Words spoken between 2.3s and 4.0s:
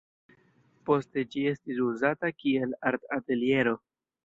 kiel art-ateliero.